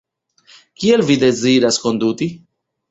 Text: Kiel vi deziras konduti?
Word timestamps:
Kiel 0.85 1.05
vi 1.11 1.21
deziras 1.27 1.81
konduti? 1.87 2.33